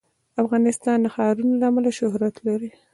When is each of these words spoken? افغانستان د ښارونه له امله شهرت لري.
افغانستان 0.43 0.97
د 1.01 1.07
ښارونه 1.13 1.53
له 1.59 1.65
امله 1.69 1.91
شهرت 1.99 2.35
لري. 2.47 2.69